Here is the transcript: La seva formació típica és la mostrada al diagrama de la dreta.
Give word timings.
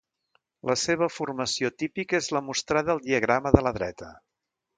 La 0.69 0.75
seva 0.83 1.09
formació 1.15 1.71
típica 1.83 2.17
és 2.23 2.31
la 2.37 2.41
mostrada 2.47 2.93
al 2.95 3.03
diagrama 3.09 3.53
de 3.59 3.63
la 3.69 3.75
dreta. 3.79 4.11